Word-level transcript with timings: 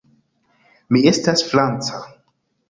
Mi 0.95 1.01
estas 1.11 1.45
franca. 1.51 2.01